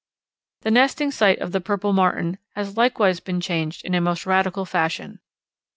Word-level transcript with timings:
The 0.61 0.71
nesting 0.71 1.11
site 1.11 1.37
of 1.37 1.51
the 1.51 1.61
Purple 1.61 1.93
Martin 1.93 2.39
has 2.55 2.75
likewise 2.75 3.19
been 3.19 3.39
changed 3.39 3.85
in 3.85 3.93
a 3.93 4.01
most 4.01 4.25
radical 4.25 4.65
fashion. 4.65 5.19